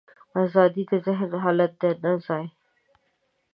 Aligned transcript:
ازادي 0.43 0.83
د 0.91 0.93
ذهن 1.05 1.31
حالت 1.43 1.71
دی، 1.81 1.91
نه 2.03 2.11
ځای. 2.25 2.45